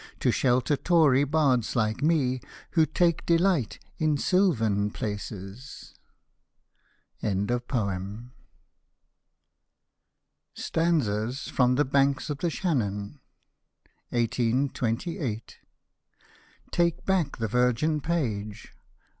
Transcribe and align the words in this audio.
To 0.21 0.31
shelter 0.31 0.75
Tory 0.75 1.23
bards, 1.25 1.75
like 1.75 2.01
me. 2.01 2.41
Who 2.71 2.87
take 2.87 3.23
delight 3.27 3.77
in 3.99 4.17
Sylvan 4.17 4.89
places 4.89 5.93
/ 7.17 7.17
STANZAS 7.19 8.31
FROM 11.49 11.75
THE 11.75 11.85
BANKS 11.85 12.31
OF 12.31 12.39
THE 12.39 12.49
SHANNON 12.49 13.19
1828." 14.09 15.59
Take 16.71 17.05
back 17.05 17.37
the 17.37 17.47
virgin 17.47 18.01
page." 18.01 18.73